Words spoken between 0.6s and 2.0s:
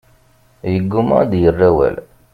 Yeggumma ad d-yerr awal.